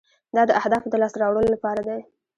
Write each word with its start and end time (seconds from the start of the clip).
دا 0.35 0.41
د 0.49 0.51
اهدافو 0.59 0.87
د 0.91 0.95
لاسته 1.01 1.17
راوړلو 1.21 1.53
لپاره 1.55 1.81
دی. 1.87 1.99